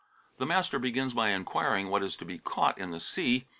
[0.39, 3.45] The master begins by inquiring what is to be caught in the sea.